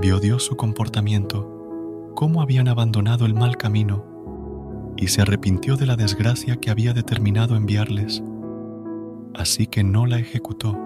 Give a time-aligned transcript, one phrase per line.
[0.00, 4.04] Vio Dios su comportamiento, cómo habían abandonado el mal camino,
[4.96, 8.22] y se arrepintió de la desgracia que había determinado enviarles,
[9.34, 10.78] así que no la ejecutó.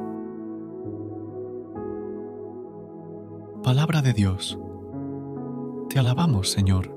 [3.69, 4.59] Palabra de Dios.
[5.91, 6.91] Te alabamos, Señor.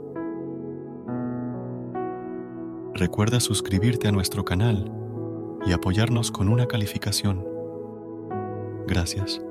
[2.93, 4.89] Recuerda suscribirte a nuestro canal
[5.65, 7.45] y apoyarnos con una calificación.
[8.87, 9.41] Gracias.